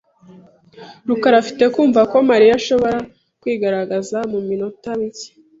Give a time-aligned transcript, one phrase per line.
[1.07, 2.97] rukara afite kumva ko Mariya ashobora
[3.41, 5.27] kwigaragaza mu minota mike.